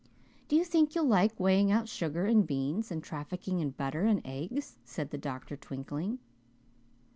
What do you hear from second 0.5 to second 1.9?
you think you'll like weighing out